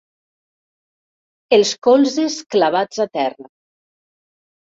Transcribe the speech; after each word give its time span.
Els 1.57 1.73
colzes 1.87 2.37
clavats 2.55 3.03
a 3.05 3.07
terra. 3.19 3.47